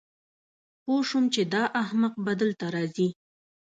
پوه 0.83 0.99
شوم 1.09 1.25
چې 1.33 1.41
دا 1.53 1.63
احمق 1.81 2.13
به 2.25 2.33
دلته 2.41 2.65
راځي 2.75 3.07